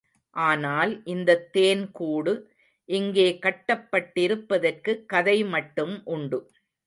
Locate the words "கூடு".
1.91-2.33